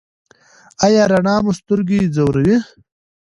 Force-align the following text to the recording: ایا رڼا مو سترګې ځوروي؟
ایا 0.85 1.03
رڼا 1.11 1.35
مو 1.43 1.51
سترګې 1.59 1.99
ځوروي؟ 2.15 2.57